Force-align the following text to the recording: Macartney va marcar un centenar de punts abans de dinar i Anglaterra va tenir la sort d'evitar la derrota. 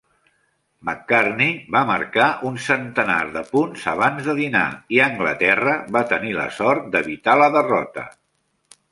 Macartney 0.87 1.49
va 1.73 1.81
marcar 1.89 2.29
un 2.51 2.55
centenar 2.67 3.17
de 3.35 3.43
punts 3.51 3.83
abans 3.91 4.29
de 4.29 4.35
dinar 4.39 4.63
i 4.97 5.01
Anglaterra 5.07 5.75
va 5.97 6.03
tenir 6.13 6.33
la 6.39 6.47
sort 6.61 6.89
d'evitar 6.97 7.37
la 7.43 7.51
derrota. 7.57 8.07